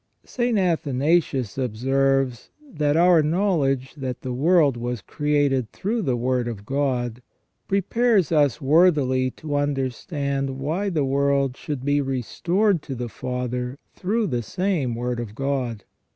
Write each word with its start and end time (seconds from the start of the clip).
t 0.23 0.27
St. 0.29 0.57
Athanasius 0.57 1.59
observes 1.59 2.49
that 2.73 2.97
our 2.97 3.21
knowledge 3.21 3.93
that 3.93 4.21
the 4.21 4.33
world 4.33 4.75
was 4.75 4.99
created 4.99 5.71
through 5.71 6.01
the 6.01 6.17
Word 6.17 6.47
of 6.47 6.65
God 6.65 7.21
prepares 7.67 8.31
us 8.31 8.59
worthily 8.59 9.29
to 9.29 9.55
under 9.55 9.91
stand 9.91 10.57
why 10.59 10.89
the 10.89 11.05
world 11.05 11.55
should 11.55 11.85
be 11.85 12.01
restored 12.01 12.81
to 12.81 12.95
the 12.95 13.09
Father 13.09 13.77
through 13.93 14.25
the 14.25 14.41
same 14.41 14.95
Word 14.95 15.19
of 15.19 15.35
God. 15.35 15.83